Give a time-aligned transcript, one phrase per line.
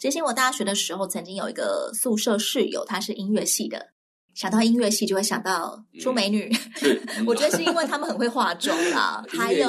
[0.00, 3.88] 知心，我大学的时候曾经有一个宿舍室友，他是音乐系的。
[4.32, 6.50] 想到音乐系，就会想到出美女。
[6.80, 9.68] 嗯， 我觉得是因为他们很会化妆啦， 还有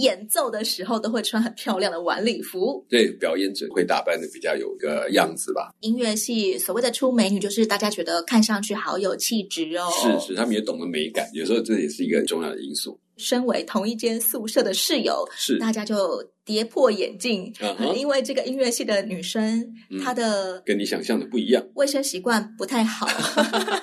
[0.00, 2.84] 演奏的时候都会穿很漂亮的晚礼服。
[2.88, 5.70] 对，表演者会打扮的比较有个样子吧。
[5.78, 9.88] 音乐系所谓的出美女，就是大家觉得看上去好有气质哦。
[10.02, 12.98] 是是，他们也懂得美感，有时候这也是一个很重要的因素。
[13.16, 17.94] 身为同一间宿舍的室友，是大家就跌破眼镜，uh -huh.
[17.94, 23.08] 因为这个音乐系的女生，嗯、她的跟你想象的不一样，卫生习惯不太好，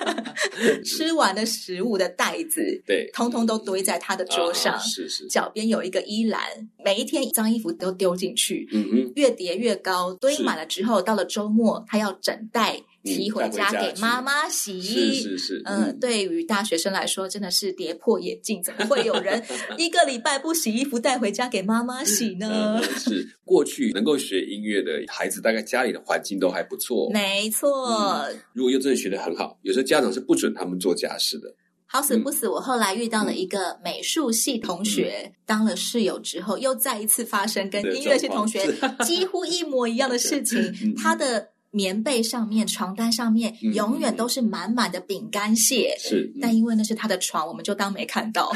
[0.84, 4.94] 吃完的食物的袋子，对，通通都堆在她的桌上，uh -huh.
[4.94, 6.40] 是是，脚边有一个衣篮，
[6.84, 12.80] 每一天脏衣服都丢进去，嗯哼，越叠越高，堆满了之后，到了周末，她要整袋。
[13.04, 19.44] 提回家给妈妈洗，是是是，嗯、呃，对于大学生来说，真的是跌破眼镜，怎么会有人
[19.76, 22.80] 一个礼拜不洗衣服带回家给妈妈洗呢？
[22.80, 27.10] 嗯、是过去能够学音乐的孩子，大概家里的环境都还不错。
[27.12, 31.54] 没错、嗯，如果又真的学得很好，有时候家长是不准他们做家事的。
[31.86, 38.66] 好死不死，我后来遇到了一个美术系同学，嗯、当了室友之后，又再一次发生跟音乐系同学
[39.04, 41.50] 几乎一模一样的事情， 他的。
[41.74, 46.38] 棉被上面、床单上面永远都是满满的饼干屑，是、嗯。
[46.40, 48.52] 但因为那是他的床，我们就当没看到。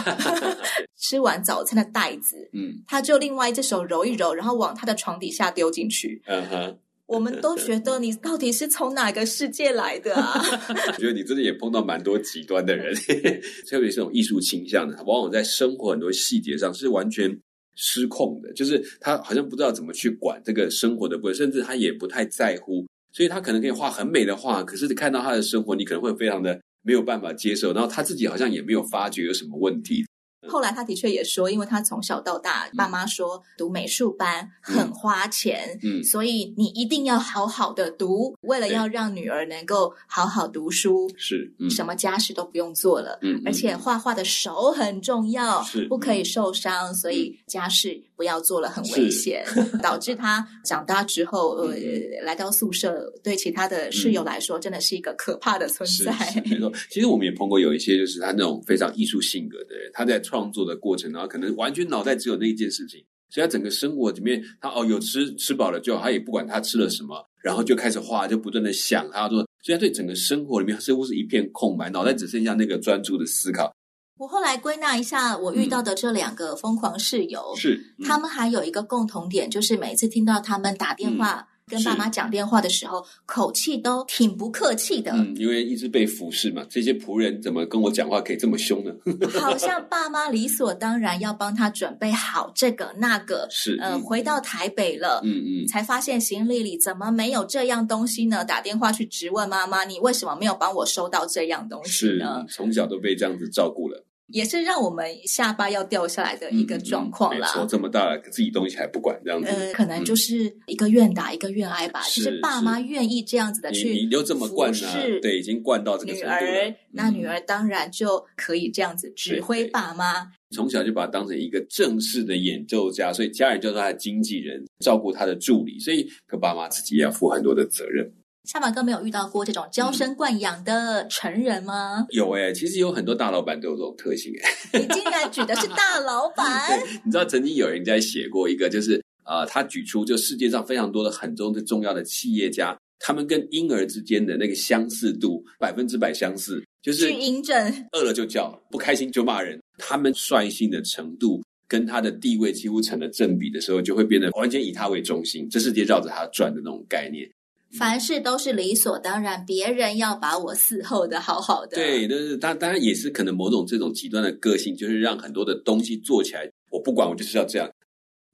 [0.97, 6.21] 吃完早餐的袋子，嗯，他就另外一只手揉一揉，然后往他的床底下丢进去。
[6.27, 10.41] 嗯哼，我们都觉得你到底是从哪个世界来的啊？
[10.89, 12.95] 我觉得你真的也碰到蛮多极端的人，
[13.69, 17.39] 特别是这种艺术倾向的，往往在生活很多细节上是完全
[17.77, 22.85] 失控的，就是他好像不知道怎么去管这个生活的部分，甚至他也不太在乎。
[23.19, 27.73] 所以他可能可以画很美的画，可是你看到他的生活，你可能会非常的没有办法接受。
[27.73, 30.07] 然后他自己好像也没有发觉有什么问题。
[30.49, 49.45] 后来他的确也说，因为他从小到大，爸妈说读美术班很花钱，嗯，所以你一定要好好的读，为了要让女儿能够好好读书，是，嗯，什么家事都不用做了，嗯，而且画画的手很重要，是，不可以受伤，所以家事不要做了，很危险，
[49.83, 51.75] 导致他长大之后，呃，
[52.23, 56.43] 来到宿舍，对其他的室友来说，真的是一个可怕的存在。
[56.47, 60.38] 没错，其实我们也碰过有一些，就是他那种非常艺术性格的人，他在创。
[60.39, 73.75] 创作的过程，然后可能完全脑袋只有那一件事情，所以他整个生活里面，他哦有吃吃饱了就好，他也不管他吃了什么，然后就开始画，就不断的想他要做，所以他对整个生活里面似乎是一片空白，脑袋只剩下那个专注的思考。
[74.17, 81.49] 我后来归纳一下，我遇到的这两个疯狂室友，是、嗯、他们还有一个共同点，就是每次听到他们打电话。
[81.53, 85.13] 嗯跟爸妈讲电话的时候，口气都挺不客气的。
[85.13, 88.93] 嗯，因为一直被服侍嘛，这些仆人怎么跟我讲话可以这么凶呢？
[89.41, 93.47] 好像爸妈理所当然要帮他准备好这个那个。
[93.51, 98.45] 是，呃，嗯、回到台北了，嗯嗯，才发现行李里怎么没有这样东西呢？
[98.45, 102.45] 打电话去质问妈妈，你为什么没有帮我收到这样东西呢？
[102.49, 104.05] 是，从小都被这样子照顾了。
[104.29, 107.49] 也是让我们下巴要掉下来的一个状况啦。
[107.49, 109.49] 说、嗯嗯、这么大了，自己东西还不管，这样子。
[109.49, 112.03] 呃，可能就是一个愿打一个愿挨吧。
[112.03, 116.75] 是、爸妈愿意这样子的去，你就这么惯了，对，已经惯到这个程度了。
[116.93, 120.31] 那女儿当然就可以这样子指挥爸妈。
[120.51, 128.11] 从小就把他当成一个正式的演奏家，所以家人就是他的经纪人，照顾他的助理，所以可爸妈自己也要负很多的责任。
[128.49, 132.07] 下马哥没有遇到过这种娇生惯养的成人吗？
[132.09, 134.81] 有哎、欸，其实有很多大老板都有这种特性哎、欸。
[134.81, 136.81] 你竟然举的是大老板？
[137.05, 149.61] 你知道曾经有人在写过一个，就是呃，他举出就世界上非常多的很多的重要的企业家，他们跟婴儿之间的那个相似度百分之百相似，就是巨婴症，饿了就叫，不开心就骂人。
[149.77, 157.31] 他们率性的程度跟他的地位几乎成了正比的时候，就会变得完全以他为中心，这世界绕着他转的那种概念。
[157.77, 161.77] 凡事都是理所当然，别人要把我伺候的好好的。
[161.77, 167.69] 对，但是当当然也是可能某种这种极端的个性，就是让很多的东西做起来，我不管，我就是要这样。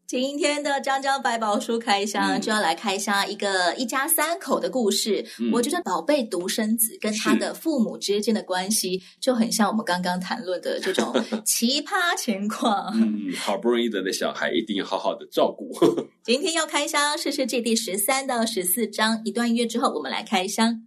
[0.07, 5.25] 今天的江江百宝书开箱就要来开箱一个一家三口的故事。
[5.41, 11.11] 嗯、我觉得宝贝独生子跟他的父母之间的关系就很像我们刚刚谈论的这种
[11.45, 12.93] 奇葩情况。
[12.95, 15.73] 嗯，好不容易得的小孩一定要好好的照顾。
[16.23, 20.83] 今天要开箱《试试记》第十三到十四章，一段音乐之后我们来开箱。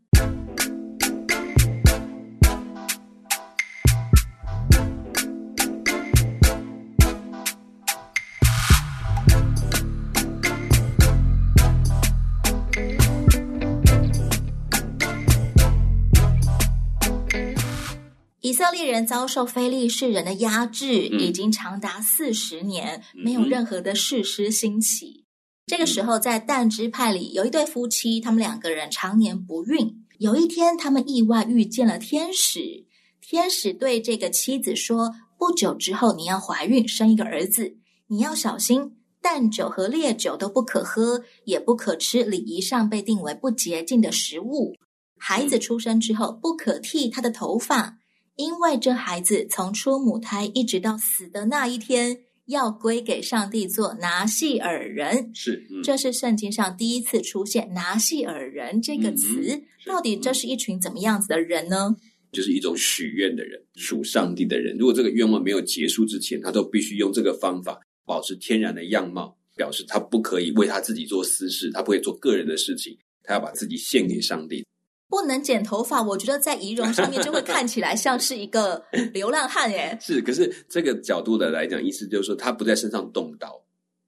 [18.97, 25.23] 人遭受非利士人的压制，已经长达四十年，没有任何的士师兴起。
[25.67, 30.03] 这个时候，在但支派里有一对夫妻，他们两个人常年不孕。
[30.17, 32.87] 有一天，他们意外遇见了天使，
[33.21, 37.77] 天使对这个妻子说：“不久之后，你要怀孕，生一个儿子。
[38.07, 44.75] 你要小心，淡酒和烈酒都不可喝，也不可吃礼仪上被定为不洁净的食物。
[45.19, 47.99] 孩子出生之后，不可剃他的头发。”
[48.37, 55.31] 因为这孩子从出母胎一直到死的那一天，要归给上帝做拿细耳人。
[55.33, 59.55] 是，嗯、这是圣经上第一次出现“拿细耳人”这个词。
[59.55, 61.95] 嗯、到底这是一群怎么样子的人呢？
[62.31, 64.77] 就是一种许愿的人，属上帝的人。
[64.77, 74.63] 如果这个愿望没有结束之前，他都必须用这个方法保持天然的样貌，表示他不可以为他自己做私事，他不会做个人的事情，他要把自己献给上帝。
[75.09, 78.83] 不能剪头发，我觉得在仪容上面就会看起来像是一个
[79.13, 79.97] 流浪汉耶。
[80.01, 83.61] 是，可是这个角度的来讲，意思就是说他不在身上动刀，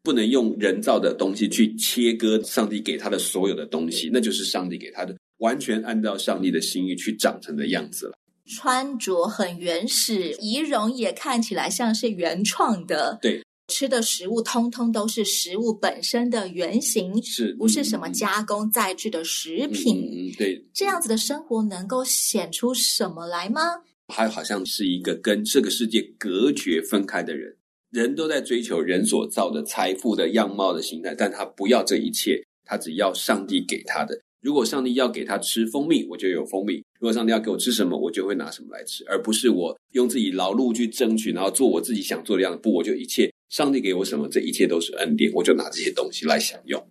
[0.04, 8.14] 不能用人造的东西去切割上帝给他的所有的东西，那就是上帝给他的，完全按照上帝的心意去长成的样子了。
[8.46, 13.20] 穿着很原始，仪容也看起来像是原创的。
[13.22, 13.42] 对。
[13.70, 19.96] 吃的食物通通都是食物本身的原型，是不是什么加工再制的食品？
[20.12, 23.62] 嗯，嗯，对，这样子的生活能够显出什么来吗？
[24.08, 27.56] 他好像是一个跟这个世界隔绝分开的人，
[27.92, 34.20] 人都在追求人所造的财富的样貌的形态，但他不要这一切，他只要上帝给他的。
[34.42, 42.60] 如果上帝要给他吃蜂蜜，我就有蜂蜜；如果上帝要给我吃什么，我就会拿什么来吃，而不是我用自己劳碌去争取，然后做我自己想做的样子。
[42.64, 43.30] 不，我就一切。
[43.50, 46.88] 上帝给我什么，这一切都是恩典，我就拿这些东西来享用。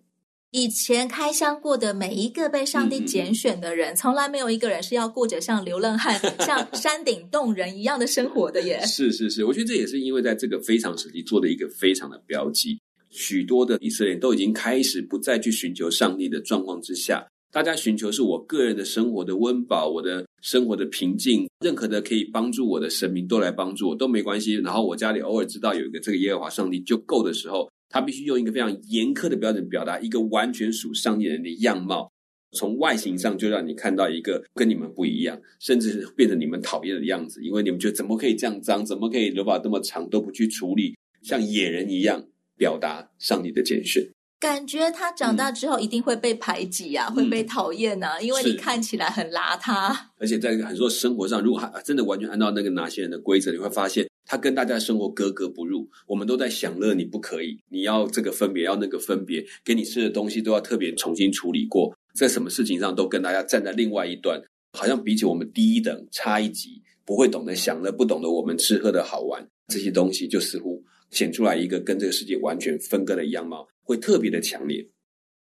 [0.50, 8.80] 以前开箱过的每一个被上帝拣选的人，从来没有一个人是要过着像流浪汉、像 山顶洞人一样的生活的耶。
[8.86, 17.28] 是是是，我觉得这也是因为在这个非常时期做的一个非常的标记，许多的以色列人都已经开始不再去寻求上帝的状况之下。
[17.50, 24.54] 大家寻求是我个人的生活的温饱，我的生活的平静，任何的可以帮助我的神明都来帮助我都没关系。
[24.56, 32.12] 然后我家里偶尔知道有一个这个耶和华上帝就够的时候，他必须用一个非常严苛的标准表达一个完全属上帝人的样貌，
[32.52, 42.22] 从外形上就让你看到一个跟你们不一样，甚至变成你们讨厌的样子，因为你们觉得怎么可以这样脏，怎么可以头发这么长都不去处理，像野人一样
[42.58, 44.06] 表达上帝的拣选。
[44.40, 49.96] 感觉他长大之后一定会被排挤呀、啊，嗯、会被讨厌呐、啊，因为你看起来很邋遢。
[50.18, 55.88] 而且在很多生活上，如果还真的完全按照那个哪些人的规则，你会发现他跟大家的生活格格不入。
[56.06, 64.40] 我们都在享乐，你不可以，你要这个分别，要那个分别，给你吃的东西都要特别重新处理过，在什么事情上都跟大家站在另外一端，
[64.78, 70.80] 好像比起我们低一等，差一级，不会懂得享乐，不懂得我们吃喝的好玩，这些东西就似乎
[71.10, 73.66] 显出来一个跟这个世界完全分割的样貌。
[73.88, 74.86] 会特别的强烈。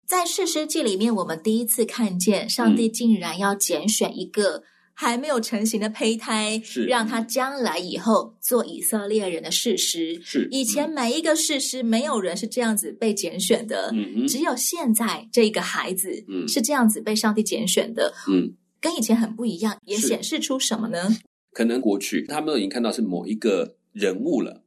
[0.07, 10.21] 在士师记里面，我们第一次看见上帝竟然要拣选一个还没有成型的胚胎，是让他将来以后做以色列人的事师。
[10.23, 18.13] 是以前每一个士师，没有人是这样子被拣选的，嗯、只有现在这个孩子是这样子被上帝拣选的。
[18.29, 21.17] 嗯，跟以前很不一样，也显示出什么呢？
[21.53, 24.64] 可能过去他们都已经看到是某一个人物了。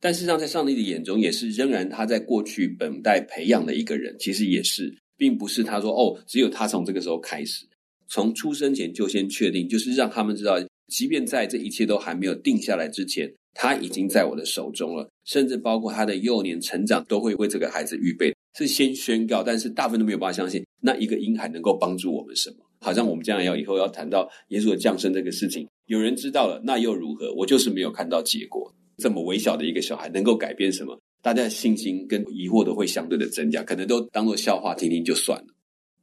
[0.00, 7.66] 但事实上，在上帝的眼中，也是仍然他在过去本代培养的一个人，其实也是，并不是他说哦，只有他从这个时候开始，
[8.08, 22.56] 从出生前就先确定，就是让他们知道，即便在这一切都还没有定下来之前，他已经在我的手中了，甚至包括他的幼年成长，都会为这个孩子预备，是先宣告，但是大部分都没有办法相信，那一个婴孩能够帮助我们什么？
[22.80, 27.30] 好像我们将来要以后要谈到耶稣的降生这个事情，有人知道了，那又如何？
[27.34, 28.74] 我就是没有看到结果。
[29.00, 31.00] 这么微小的一个小孩能够改变什么？
[31.22, 35.46] 大家的信心跟疑惑都会相对的增加，可能都当做笑话听听就算了。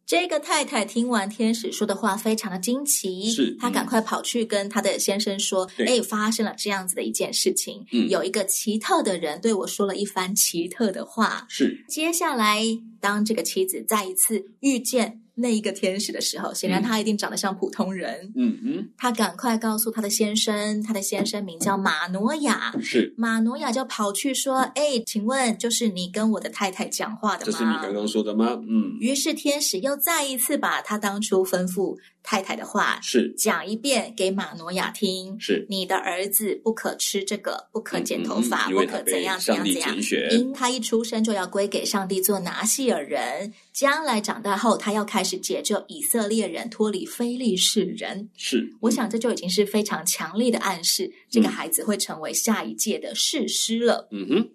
[0.05, 3.29] 这个太太听完天使说的话，非常的惊奇。
[3.29, 12.63] 是，她赶快跑去跟她的先生说：“哎，发生了这样子的一件事情，嗯，有一个奇特的人对我说了一番奇特的话。”是，接下来，
[13.01, 15.23] 当这个妻子再一次遇见。
[15.39, 18.33] 那一个天使的时候，显然他一定长得像普通人。
[18.35, 22.73] 嗯哼，他赶快告诉他的先生，他的先生名叫马诺亚。
[22.81, 28.59] 是，马诺亚就跑去说：“哎，请问，就是你跟我的太太讲话的吗？”这是你刚刚说的吗？
[28.67, 28.97] 嗯。
[28.99, 31.95] 于是天使又再一次把他当初吩咐
[32.29, 35.39] 太太的话是讲一遍给马诺亚听。
[35.39, 39.95] 是，你的儿子不可吃这个，不可剪头发，嗯嗯、不可怎样怎样怎样。
[40.31, 48.29] 因他一出生就要归给上帝做拿细耳人，将来长大后他要开始解救以色列人脱离非利士人。
[48.35, 54.09] 是，嗯、我想这就已经是非常强烈的暗示，这个孩子会成为下一届的士师了。
[54.11, 54.49] 嗯哼。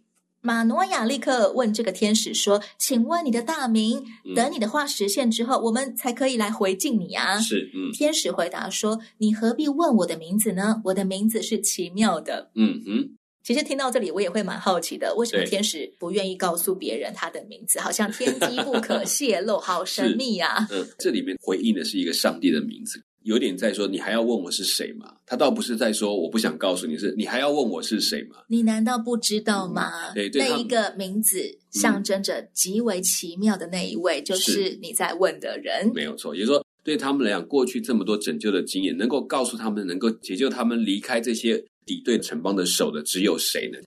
[0.45, 4.05] 马诺亚立刻问这个天使说：“请问你的大名？
[4.35, 7.93] 等你的话实现之后，嗯、我们才可以来回敬你啊。”是，嗯。
[7.93, 10.83] 天使回答说：“你何必问我的名字呢？
[10.85, 13.17] 我的名字是奇妙的。”嗯哼。
[13.45, 17.79] 其实听到这里，我也会蛮好奇的，为什么天使不愿意告诉别人他的名字？
[17.79, 20.69] 好像天机不可泄露，好神秘呀、啊。
[20.73, 23.01] 嗯，这里面回应的是一个上帝的名字。
[23.25, 25.15] 有点在说，你还要问我是谁吗？
[25.27, 28.37] 他倒不是在说我不想告诉你是，你还要问我是谁吗？
[28.49, 30.11] 你难道不知道吗？
[30.11, 35.91] 嗯、对，对，那一个名字象征着极为奇妙的那一位，嗯、就是你在问的人。
[35.95, 43.79] 没有错，也就是说，对他们来讲，过去这么多拯救的经验，能够告诉他们，能够解救他们离开这些敌对城邦的手的，只有谁呢？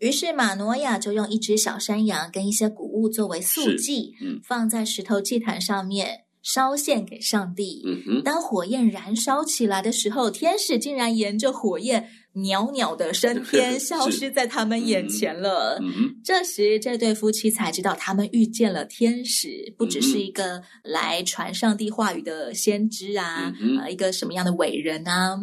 [0.00, 6.21] 于是马诺亚就用一只小山羊跟一些谷物作为素祭，嗯，放在石头祭坛上面。
[6.42, 7.82] 烧献给上帝。
[7.86, 15.78] 嗯，当火焰燃烧起来的时候，天使竟然沿着火焰袅袅的升天，消失 在他们眼前了。
[15.80, 25.38] 嗯，这时，这对夫妻才知道他们遇见了天使，不只是一个来传上帝话语的先知啊，嗯呃，一个什么样的伟人啊。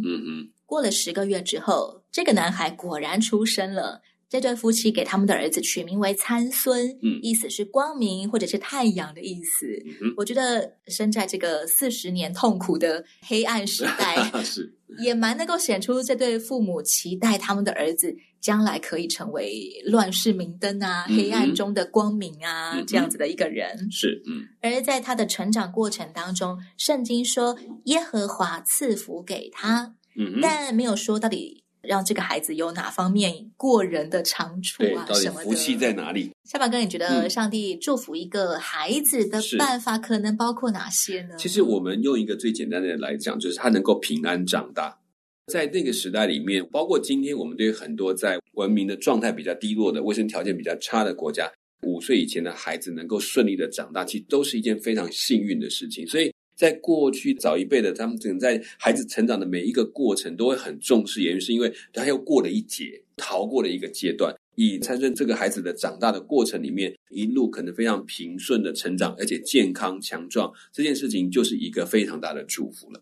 [0.65, 4.01] 过了十个月之后，这个男孩果然出生了。
[4.29, 9.65] 这对夫妻给他们的儿子取名为参孙，嗯，意思是光明或者是太阳的意思。
[10.01, 23.91] 嗯，我觉得生在这个四十年痛苦的黑暗时代， 是也蛮能够显出这对父母期待他们的儿子将来可以成为乱世明灯啊，嗯，黑暗中的光明啊，嗯，这样子的一个人。
[23.91, 24.45] 是，嗯。
[24.61, 31.63] 而在他的成长过程当中，圣经说耶和华赐福给他，嗯，但没有说到底。
[31.81, 35.05] 让这个孩子有哪方面过人的长处啊？
[35.07, 35.43] 对，什么的？
[35.43, 36.31] 福气在哪里？
[36.43, 41.35] 小马哥，你觉得上帝祝福一个孩子的办法可能包括哪些呢？
[41.37, 44.99] 其实我们用一个最简单的来讲，就是他能够平安长大。
[45.47, 51.51] 在那个时代里面，包括今天，我们对很多在文明的状态比较低落的、卫生条件比较差的国家，
[51.83, 56.05] 五岁以前的孩子能够顺利的长大，其实都是一件非常幸运的事情。
[56.07, 56.31] 所以。
[56.59, 64.35] 在过去早一辈的，他们可能在孩子成长的每一个过程都会很重视，也是因为他又过了一劫，逃过了一个阶段。
[64.55, 73.01] 以参孙这个孩子的长大的过程里面，一路可能非常平顺的成长，而且健康强壮，这件事情就是一个非常大的祝福了。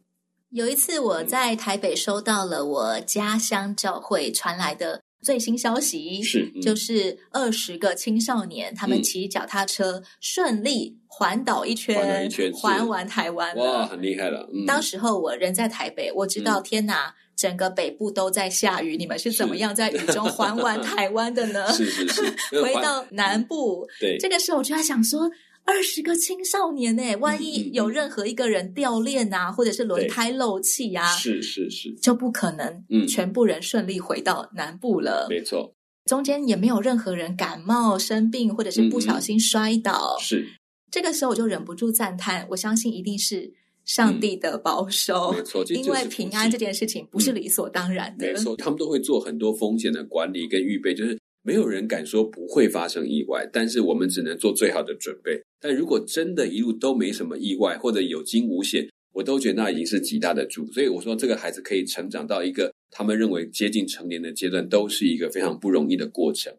[0.51, 5.01] 有一次我在台北收到了我家乡教会传来的。
[5.21, 14.49] 最新消息是，嗯、就是二十个青少年，他们骑脚踏车顺利环岛一圈，环一圈，环完台湾，哇，很厉害了。
[14.53, 21.71] 嗯、当时候我人在台北，我知道、嗯、天哪，整个北部都在下雨，你们是怎么样在雨中环完台湾的呢？
[21.73, 25.29] 是 是是，回到南部，对，这个时候我就在想说。
[25.67, 35.27] 二十个青少年呢，万一有任何一个人掉链啊，或者是轮胎漏气呀、啊，是是是，就不可能，嗯，全部人顺利回到南部了。
[35.29, 40.15] 没错，中间也没有任何人感冒生病，或者是不小心摔倒。
[40.17, 40.47] 嗯、是，
[40.89, 43.51] 这个时候我就忍不住赞叹，我相信一定是
[43.83, 45.33] 上帝的保守。
[45.33, 48.25] 嗯、没错，因为平安这件事情不是理所当然的。
[48.25, 51.19] 嗯、没错，他们都会做很多风险的管理跟预备，就是。
[51.47, 55.41] 没有人敢说不会发生意外，但是我们只能做最好的准备。
[55.61, 60.69] 但如果真的一路都没什么意外，或者有惊无险，我都觉得那已经是极大的祝。
[60.73, 66.53] 所以我说，这个孩子可以成长到一个他们认为接近成年的阶段，都是一个非常不容易的过程。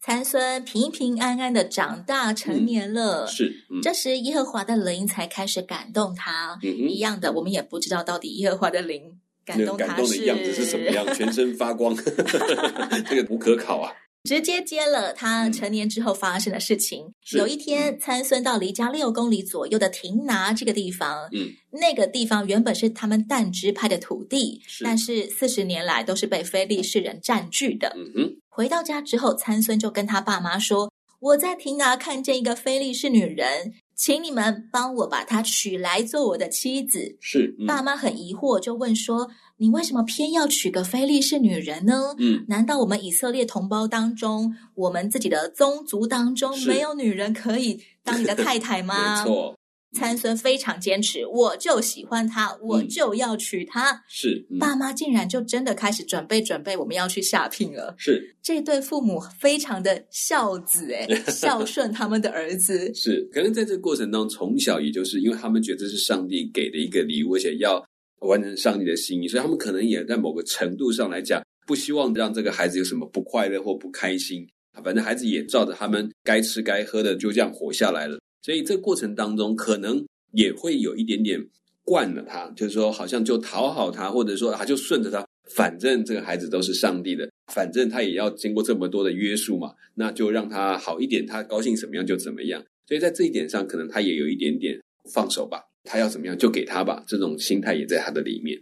[0.00, 3.64] 参孙平平安安的长大成年了，嗯、是。
[3.70, 6.58] 嗯、这时耶和华的灵才开始感动他。
[6.64, 11.94] 嗯、一样的，我们也不知道到底耶和华的灵感动他感动的样子是什么样，全身发光，
[13.08, 13.92] 这个不可考啊。
[14.24, 17.06] 直接接了他成年之后发生的事情。
[17.06, 24.84] 嗯、有一天，参孙到离家六公里左右的亭拿这个地方，嗯，那个地方原本是他们但支派的土地，是。
[24.84, 27.94] 但是四十年来都是被非利士人占据的。
[27.96, 37.16] 嗯哼，回到家之后，参孙就跟他爸妈说：“我在亭拿看见一个非利士女人，请你们帮我把她娶来做我的妻子。
[37.20, 39.28] 是，嗯、爸妈很疑惑，就问说
[39.58, 42.14] ：“你为什么偏要娶个非利士女人呢？
[42.18, 49.58] 嗯，难道我们以色列同胞当中，我们自己的宗族当中没有女人可以当你的太太吗？”没错。
[49.92, 53.90] 参孙非常坚持，我就喜欢他，我就要娶她。
[53.92, 57.94] 嗯、是，嗯、爸妈竟然就真的开始准备准备，我们要去下聘了。
[57.96, 62.92] 是，这对父母非常的孝子 哎，孝顺他们的儿子。
[62.94, 67.82] 是，可能在这个过程当中，从小也就是因为他们觉得这是上帝给的一个礼物，而且要
[68.20, 74.46] 完成上帝的心意，所以他们可能也在某个程度上来讲，不希望让这个孩子有什么不快乐或不开心。
[74.84, 78.18] 反正孩子也照着他们该吃该喝的，就这样活下来了。
[78.48, 80.02] 所以这过程当中，可能
[80.32, 81.38] 也会有一点点
[81.84, 92.64] 惯了他，就是说，好像就讨好他，或者说他就顺着他，反正这个孩子都是上帝的，反正他也要经过这么多的约束嘛，那就让他好一点，他高兴怎么样就怎么样。
[92.86, 94.80] 所以在这一点上，可能他也有一点点
[95.12, 98.58] 放手吧，他要怎么样就给他吧，这种心态也在他的里面。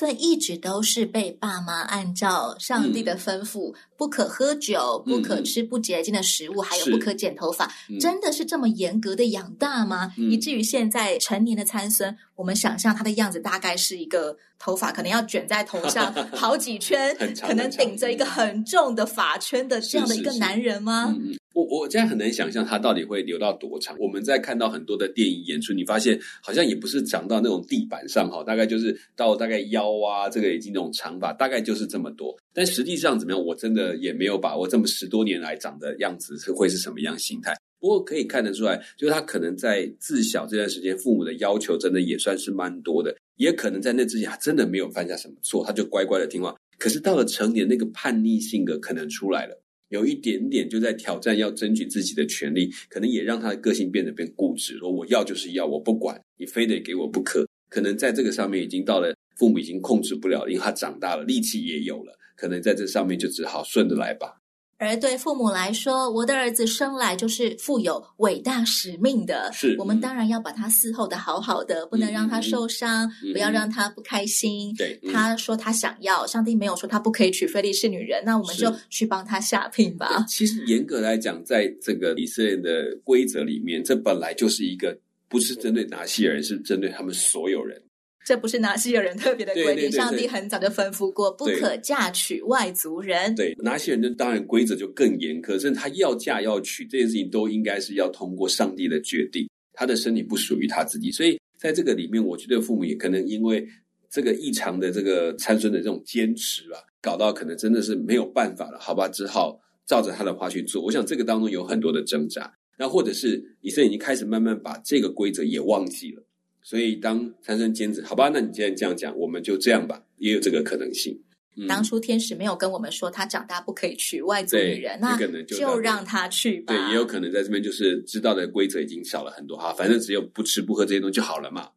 [0.00, 10.10] 所以一直都是被爸妈按照上帝的吩咐，嗯、不可喝酒，不可吃不洁净的食物，嗯、还有不可剪头发，嗯、真的是这么严格的养大吗？
[10.16, 21.14] 嗯、以至于现在成年的参孙，我们想象他的样子大概是一个头发可能要卷在头上 好几圈，可能顶着一个很重的发圈的这样的一个男人吗？
[21.14, 23.96] 是是是我我现在很难想象他到底会留到多长。
[23.98, 32.36] 我们在看到很多的电影演出，你发现好像也不是长到那种地板上哈，大概就是到大概腰啊，这个已经那种长发，大概就是这么多。
[32.52, 34.66] 但实际上怎么样，我真的也没有把握。
[34.66, 37.54] 这么十多年来长的样子是会是什么样形态？
[37.78, 46.54] 不过可以看得出来，就是他可能在自小这段时间，父母的要求真的也算是蛮多的，也可能在那之前他真的没有犯下什么错，他就乖乖的听话。
[46.78, 49.62] 可是到了成年，那个叛逆性格可能出来了。
[49.90, 54.78] 有一点点就在挑战，要争取自己的权利，可能也让他的个性变得变固执。
[54.78, 57.46] 说我要就是要，我不管你非得给我不可。
[57.68, 64.39] 可能在这个上面已经到了父母已经控制不了，因为他长大了，力气也有了，可能在这上面就只好顺着来吧。
[64.80, 69.50] 而对父母来说，我的儿子生来就是富有伟大使命的。
[69.52, 74.74] 是，我们当然要把他伺候的好好的，不能让他受伤，嗯、不要让他不开心。
[74.76, 80.24] 对、嗯，他说他想要，上帝没有说他不可以娶非利士女人，那我们就去帮他下聘吧。
[80.26, 87.78] 其实严格来讲，在这个以色列的规则里面，这本来就是一个不是针对拿细耳人，是针对他们所有人。
[88.24, 93.34] 这不是拿西尔人特别的规定，对对对对，上帝很早就吩咐过，不可嫁娶外族人。
[93.34, 101.10] 对，拿西尔人当然规则就更严苛，甚至他要嫁要娶这件事情都应该是要通过上帝的决定，他的身体不属于他自己。
[101.10, 103.66] 所以在这个里面，我觉得父母也可能因为
[104.10, 110.82] 这个异常的这个参孙的这种坚持吧，搞到可能真的是没有办法了，好吧，只好照着他的话去做。
[110.82, 116.22] 我想这个当中有很多的挣扎，那或者是以色列已经开始慢慢把这个规则也忘记了。
[116.62, 121.18] 所以，当参孙坚持，好吧，那你既然这样讲，我们就这样吧，也有这个可能性。
[121.56, 126.74] 嗯、当初天使没有跟我们说他长大不可以娶外族女人，那可能就，就让他去吧。
[126.74, 131.70] 对，也有可能在这边就是知道的规则已经少了很多哈，反正只有不吃不喝这些东西就好了嘛。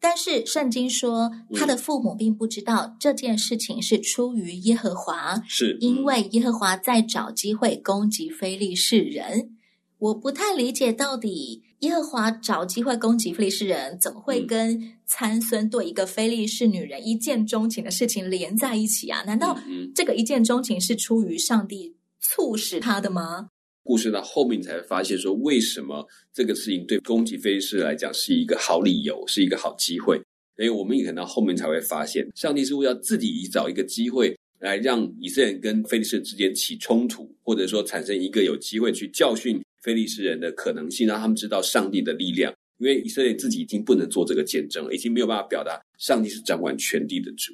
[0.00, 9.56] 但是圣经说，他的父母并不知道这件事情是出于耶和华，是因为耶和华在找机会攻击非利士人。
[9.98, 11.62] 我不太理解到底。
[11.80, 19.22] 耶和华找机会攻击非利士人，怎么会跟参孙对一个非利士女人一见钟情的事情连在一起啊？
[19.24, 19.58] 难道
[19.94, 23.48] 这个一见钟情是出于上帝促使他的吗？
[23.82, 30.18] 故事到后面才发现说，为什么这个事情对攻击非利士来讲是一个好理由，是一个好机会？
[30.56, 39.62] 所以我们也可能后面才会发现，上帝似乎要自己找一个机会来让以色列人跟非利士之间起冲突，或者说产生一个有机会去教训。
[39.84, 42.50] 非利士人的可能性，让他们知道上帝的力量。
[42.78, 47.52] 因为以色列自己已经不能做这个见证了，已经没有办法表达上帝是掌管全地的主。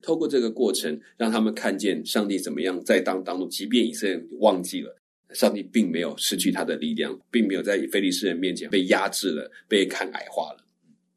[0.00, 4.96] 透过这个过程，让他们看见上帝怎么样在当当中，即便以色列忘记了，
[5.34, 10.64] 上帝并没有失去他的力量，并没有在非利士人面前被压制了，被看矮化了。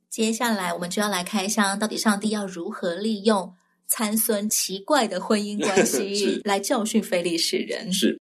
[0.10, 3.54] 接下来，我们就要来开箱，到底上帝要如何利用
[3.86, 7.94] 参孙奇怪的婚姻关系 来教训非利士人？
[7.94, 8.20] 是。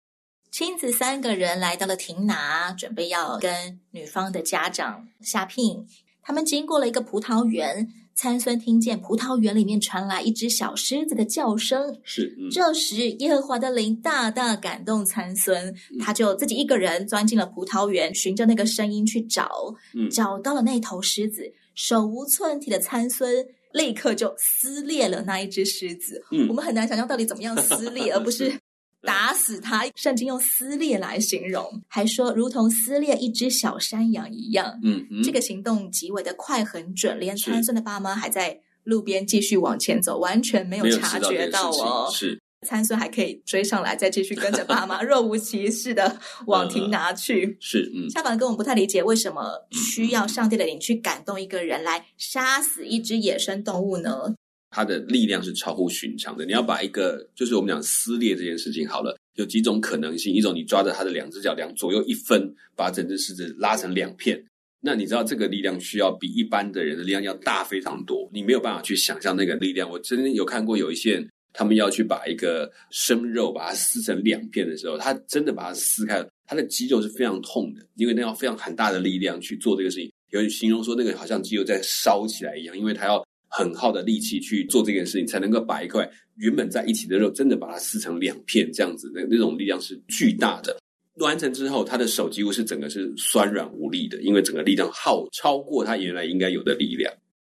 [0.58, 5.86] 亲子三个人来到了亭拿，准备要跟女方的家长下聘。
[6.24, 11.96] 他们经过了一个葡萄园，参孙听见葡萄园里面传来一只小狮子的叫声。
[12.02, 19.48] 是，嗯、这时耶和华的灵大大感动参孙，嗯、他就自己一个人钻进了葡萄园，循着那个声音去找，
[19.94, 21.54] 嗯、找到了那头狮子。
[21.76, 26.26] 手无寸铁的参孙立刻就撕裂了那一只狮子。
[26.32, 28.60] 嗯、我们很难想象到底怎么样撕裂，而不是。
[29.02, 34.80] 打死他，圣经用撕裂来形容，还说如同撕裂一只小山羊一样。
[34.84, 42.10] 嗯，嗯，这个行动极为的快很准，连参孙的爸妈还在路边继续往前走，完全没有察觉到哦。
[42.12, 47.46] 是参孙还可以追上来，再继续跟着爸妈 若无其事的往亭拿去。
[47.46, 54.34] 呃、是，嗯，下凡跟我们不太理解，为什么需要上帝的灵去感动一个人来杀死一只野生动物呢？
[54.70, 56.46] 它的力量是超乎寻常的。
[56.46, 60.34] 你要把一个，就是我们讲撕裂这件事情，好了，有几种可能性。
[60.34, 64.44] 一种，你抓着它的两只脚，两左右一分，把整只狮子拉成两片。
[64.80, 69.90] 那你知道这个力量需要比一般的人的力量要大非常多，你没有办法去想象那个力量。
[69.90, 80.12] 我真的有看过有一些人，他们要去把一个生肉把它撕成两片的时候，他真的把它撕开了，他的肌肉是非常痛的，因为那要非常很大的力量去做这个事情。
[80.30, 83.27] 有形容说，那个好像肌肉在烧起来一样，因为他要。
[83.50, 90.78] 很耗的力气去做这件事情，才能够把一块原本在一起的肉，真的把它撕成两片，这样子那那种力量是巨大的。
[91.16, 97.12] 完成之后，他的手几乎是整个是酸软无力的，因为整个力量耗超过他原来应该有的力量。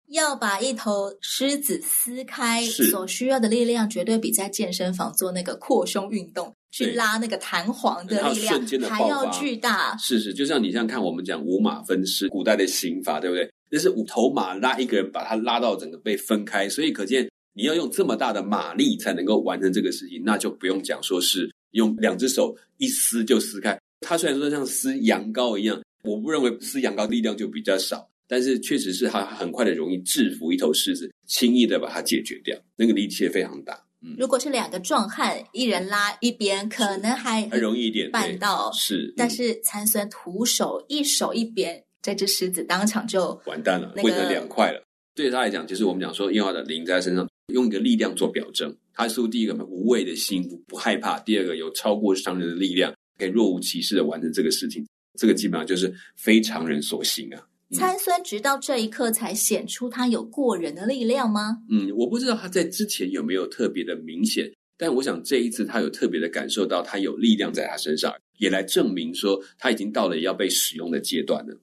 [0.09, 9.97] 要把一头狮子撕开，所需要的力量绝对比在健身房做那个扩胸运动去拉那个弹簧的力量还要巨大。
[9.97, 13.49] 是是，就像你像看我们讲五马分尸，古代的刑罚，对不对？
[13.69, 23.79] 那是五头马拉一个人，把它拉到整个被分开，所以可见你要用这么大的马力才能够完成这个事情，那就不用讲说是用两只手一撕就撕开。
[24.01, 33.79] 它虽然说像撕羊羔一样，我不认为撕羊羔力量就比较少，但是确实是他很快的容易制服一头狮子，轻易的把它解决掉，那个力气也非常大。
[34.01, 38.71] 嗯，如果是两个壮汉，一人拉一边，可能还还容易一点办到。
[38.73, 41.83] 是，但是参孙徒手一手一边。
[42.01, 44.83] 这只狮子当场就完蛋了，变成两块了。
[45.15, 48.75] 对他来讲，就是我们讲说，耶和华的灵在他身上用一个力量做表征。
[48.93, 54.85] 他是第一个无畏的心，不害怕；第二个有超过常人的力量，可以若无其事的完成这个事情。
[55.17, 57.41] 这个基本上就是非常人所行啊。
[57.73, 61.57] 参孙直到这一刻才显出他有过人的力量吗？
[61.71, 71.57] 嗯，我不知道他在之前有没有特别的明显，但我想这一次他有特别的感受到他有力量在他身上，也来证明说他已经到了要被使用的阶段了。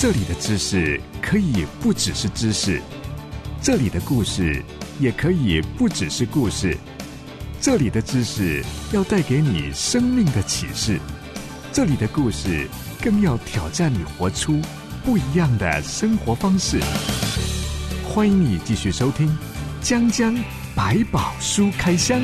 [0.00, 2.80] 这里的知识可以不只是知识，
[3.60, 4.62] 这里的故事
[5.00, 6.76] 也可以不只是故事，
[7.60, 11.00] 这里的知识要带给你生命的启示，
[11.78, 12.66] 这里的故事
[13.00, 14.60] 更要挑战你活出
[15.04, 16.80] 不一样的生活方式。
[18.02, 19.28] 欢迎你继续收听
[19.80, 20.36] 《江江
[20.74, 22.20] 百宝书开箱》。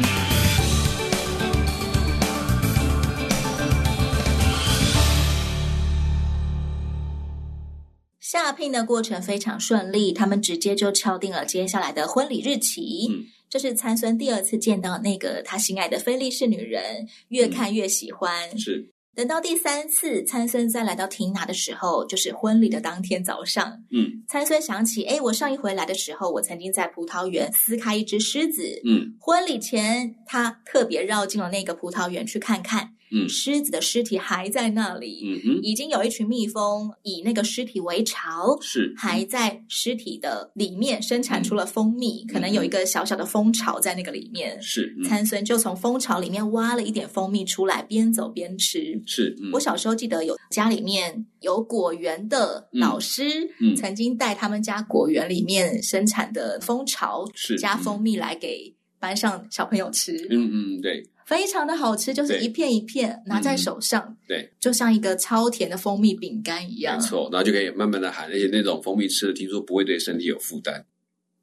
[8.19, 13.07] 下聘的过程非常顺利，他们直接就敲定了接下来的婚礼日期。
[13.09, 18.51] 嗯，这是参孙第二次见到那个他心爱的菲利士女人，越看越喜欢。
[18.51, 18.91] 嗯，是。
[19.15, 23.85] 等到第三次参孙再来到亭拿的时候，就是婚礼的当天早上。
[23.91, 28.81] 嗯，参孙想起，哎，我上一回来的时候，我曾经在葡萄园撕开一只狮子。
[28.85, 32.94] 嗯，婚礼前他特别绕进了那个葡萄园去看看。
[33.15, 44.61] 嗯，狮子的尸体还在那里，嗯哼，已经有一群蜜蜂以那个尸体为巢，是还在尸体的里面生产出了蜂蜜，嗯、可能有一个小小的蜂巢在那个里面。
[44.61, 49.01] 是，参、嗯、孙就从蜂巢里面挖了一点蜂蜜出来，边走边吃。
[49.07, 60.13] 是，嗯、我小时候记得有家里面有果园的老师，嗯，曾经带他们家果园里面生产的蜂巢是加蜂蜜来给班上小朋友吃。
[60.31, 61.03] 嗯嗯，对。
[61.27, 66.97] 非常的好吃，就是一片一片拿在手上，嗯、对，就像一个超甜的蜂蜜饼干一样。
[66.97, 70.85] 没错，然后就可以慢慢的含，而且那种蜂蜜吃了，听说不会对身体有负担。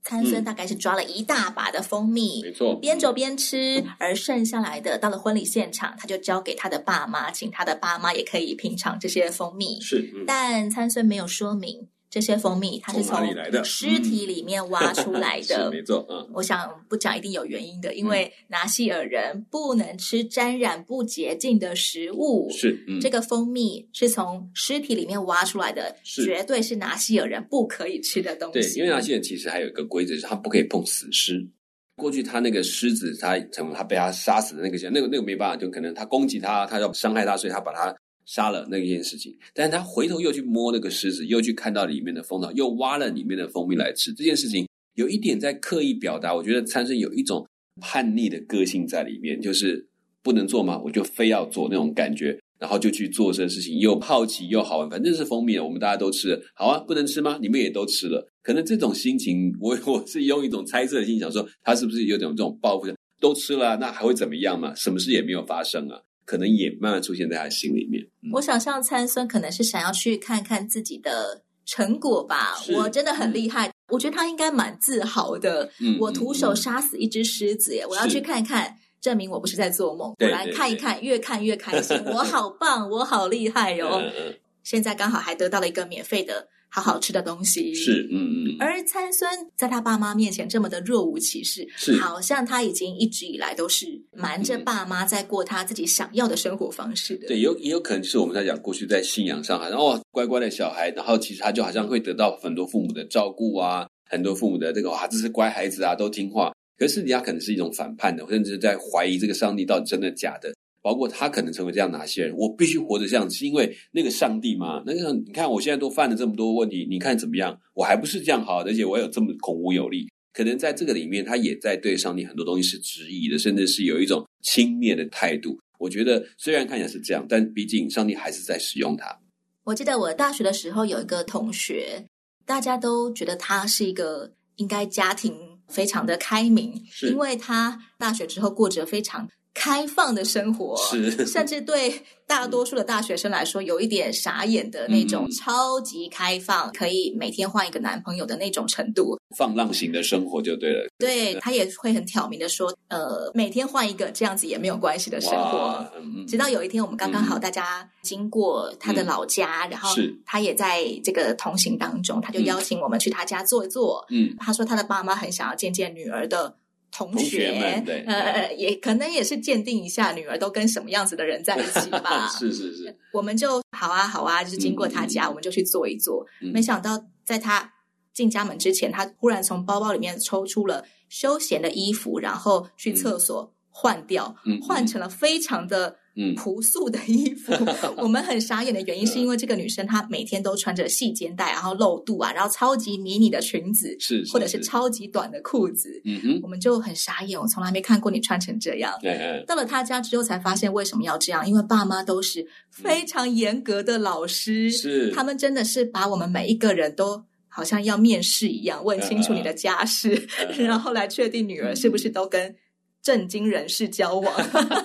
[0.04, 9.80] 参孙大概是抓了一大把的蜂蜜，没错，边走边吃，而剩下来的到了婚礼现场，他就交给他的爸妈，请他的爸妈也可以品尝这些蜂蜜。
[9.80, 11.88] 是，嗯、但参孙没有说明。
[12.12, 13.26] 这些蜂蜜，它是从
[13.64, 16.06] 尸体里面挖 出来的，嗯、没错。
[16.10, 22.50] 嗯，我想不讲一定有原因的，因为拿细尔人不能吃沾染不洁净的食物。
[22.52, 28.60] 是，嗯、这个蜂蜜是从尸体里面挖出来的，是绝对是拿细尔人不可以吃的东西。
[28.60, 31.48] 对，因为拿细耳其实还有一个规则，是他不可以碰死尸。
[31.96, 37.96] 过去他那个狮子，他成他被他杀死的那个那个那个没办法，就可能他攻击他，他要伤害他，所以他把他
[38.26, 44.14] 杀了那件事情，但是他回头又去摸那个狮子，又去看到里面的蜂巢，又挖了里面的蜂蜜来吃。
[44.14, 47.46] 这件事情有一点在刻意表达，我觉得参生有一种
[47.82, 49.88] 叛逆的个性在里面，就是
[50.22, 57.40] 不能做嘛，我就非要做那种感觉，然后就去做这事情，又好奇又好玩，反正是蜂蜜，我们大家都吃了，好啊，不能吃吗？
[57.42, 62.88] 你们也都吃了，可能这种心情，我 我是用一种猜测的心想说，他是不是有点这种报复？
[63.20, 64.74] 都吃了，那还会怎么样嘛？
[64.74, 66.02] 什么事也没有发生啊。
[66.26, 68.04] 可能也慢慢出现在他心里面。
[68.24, 72.58] 嗯、我想象参孙可能是想要去看看自己的成果吧。
[72.76, 75.70] 我真的很厉害，嗯、我觉得他应该蛮自豪的。
[75.80, 77.84] 嗯、我徒手杀死一只狮子耶！
[77.84, 80.14] 嗯、我要去看看，证明我不是在做梦。
[80.20, 82.02] 我来看一看，越看越开心。
[82.06, 84.02] 我好棒，我好厉害哟、
[84.64, 86.48] 现在刚好还得到了一个免费的。
[86.72, 88.56] 好好吃的东西是，嗯嗯。
[88.60, 97.28] 而参孙在他爸妈面前这么的若无其事，是好像他已经一直以来都是瞒着爸妈在过他自己想要的生活方式的。
[97.28, 106.54] 对，有也有可能就是我们在讲过去在信仰上，好像哦乖乖的小孩，然后其实他就好像会得到很多父母的照顾啊，很多父母的这个哇，这是乖孩子啊，都听话。
[106.78, 110.52] 可是实际上可能是一种反叛的，甚至在怀疑这个上帝到底真的假的。
[110.82, 114.82] 包括他可能成为这样哪些人，我必须活着这样，是因为那个上帝嘛？
[114.86, 117.58] 那个你看我现在都犯了这么多问题，你看怎么样？
[117.74, 120.10] 我还不是这样好，而且我有这么孔武有力。
[120.34, 125.60] 可能在这个里面，他也在对上帝很多东西是质疑的，甚至是有一种轻蔑的态度。
[125.78, 129.20] 我觉得虽然看起来是这样，但毕竟上帝还是在使用他。
[129.66, 132.06] 我记得我大学的时候有一个同学，
[132.46, 135.36] 大家都觉得他是一个应该家庭
[135.68, 139.30] 非常的开明，因为他大学之后过着非常。
[139.54, 141.94] 开放的生活，是甚至对
[142.26, 150.88] 大多数的大学生来说，有一点傻眼的那种超级开放，嗯、可以每天换一个男朋友的那种程度，放浪型的生活就对了。
[150.98, 155.86] 对，他也会很挑明的说，呃，每天换一个这样子也没有关系的生活。
[155.98, 159.94] 嗯、直到有一天，我们刚刚好大家经过他的老家，嗯、然后
[160.26, 164.06] 他也在这个同行当中，他就邀请我们去他家坐一坐。
[164.10, 166.56] 嗯，他说他的爸妈很想要见见女儿的。
[166.92, 172.28] 同学，对呃，也可能也是鉴定一下女儿都跟什么样子的人在一起吧。
[172.38, 176.26] 是是是，我们就好啊好啊，就是经过他家，嗯、我们就去坐一坐。
[176.42, 177.72] 嗯、没想到在他
[178.14, 185.96] 进家门之前，他忽然从包包里面抽出了休闲的衣服，然后去厕所换掉，嗯、换成了非常的。
[186.14, 187.54] 嗯，朴素的衣服，
[187.96, 198.94] 我们很傻眼的原因是因为这个女生她每天都穿着细肩带，然后露肚啊，然后超级迷你的裙子，是，或者是超级短的裤子，嗯哼，我们就很傻眼，我从来没看过你穿成这样。
[199.02, 210.28] 对，嗯，到了她家之后才发现为什么要这样，因为爸妈都是非常严格的老师，是，他们真的是把我们每一个人都好像要面试一样，问清楚你的家世，
[210.60, 212.54] 然后来确定女儿是不是都跟。
[213.02, 214.34] 正经人士交往，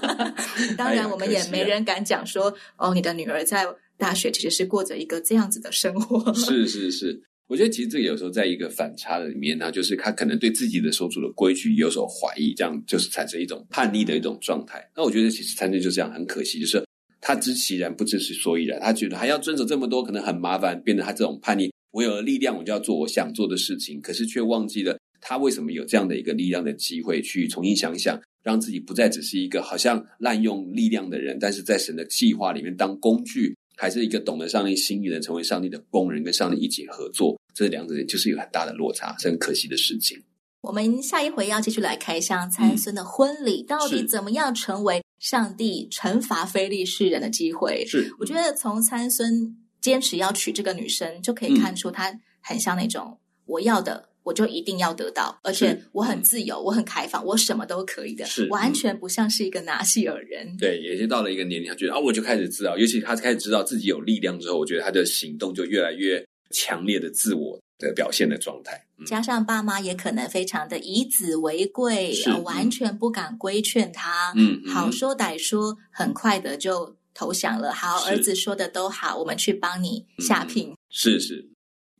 [0.76, 3.66] 当然我们也没人敢讲说哦，你的女儿在
[3.98, 6.32] 大学其实是过着一个这样子的生活。
[6.34, 14.86] 是是是，我觉得其实这个有时候在一个反差的里面呢，就是他可能对自己的所处的规矩有所怀疑，这样就是产生一种叛逆的一种状态。
[14.96, 16.84] 那我觉得其实参孙就这样，很可惜，就是
[17.20, 21.70] 他知其然不知其所以然，他觉得还要遵守这么多，可能很麻烦，变得他这种叛逆。
[21.90, 24.98] 我有了力量，我就要做我想做的事情，可是却忘记了。
[25.20, 40.22] 他为什么有这样的一个力量的机会去重新想想，让自己不再只是一个好像滥用力量的人，但是在神的计划里面当工具，还是一个懂得上帝心意的人，成为上帝的工人，跟上帝一起合作，这两者就是有很大的落差，是很可惜的事情。
[40.62, 47.84] 我们下一回要继续来开箱参孙的婚礼，嗯、到底怎么样成为上帝惩罚非利士人的机会？
[47.86, 54.08] 是，我觉得从参孙坚持要娶这个女生，就可以看出他很像那种我要的。
[54.26, 60.56] 我就一定要得到，而且我很自由，嗯、我很开放，我什么都可以的，是完全不像是一个拿西尔人。
[60.58, 68.84] 对，也就到了一个年龄，他觉得啊，我就开始知道，尤其他开始知道自己有力量之后，我觉得他的行动就越来越强烈的自我的表现的状态。
[68.98, 77.72] 嗯、加上爸妈也可能非常的以子为贵，是完全不敢规劝他，嗯，好说歹说，很快的就投降了。
[77.72, 80.70] 好，儿子说的都好，我们去帮你下聘。
[80.70, 81.48] 嗯、是是。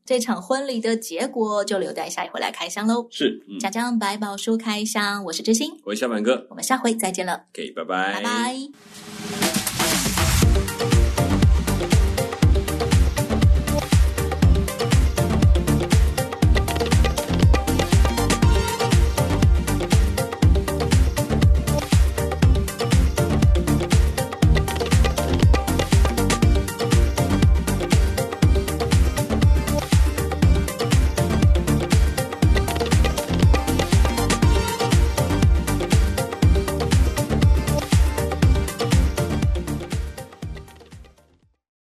[0.06, 3.08] 这场婚礼的结果就留待下一回来开箱喽。
[3.10, 7.44] 是，讲讲百宝书开箱，我是知心，我是小满哥，我们下回再见了。
[7.52, 9.65] OK，拜拜，拜拜。